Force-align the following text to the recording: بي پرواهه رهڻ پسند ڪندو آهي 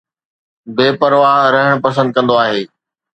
بي 0.75 0.87
پرواهه 0.99 1.47
رهڻ 1.55 1.73
پسند 1.85 2.09
ڪندو 2.15 2.35
آهي 2.43 2.61